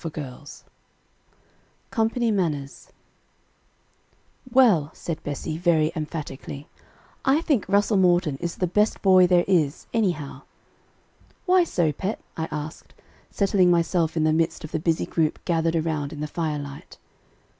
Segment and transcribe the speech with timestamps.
[1.91, 2.87] COMPANY MANNERS
[4.51, 6.67] "Well," said Bessie, very emphatically,
[7.23, 10.41] "I think Russel Morton is the best boy there is, anyhow."
[11.45, 12.95] "Why so, pet?" I asked,
[13.29, 16.97] settling myself in the midst of the busy group gathered around in the firelight.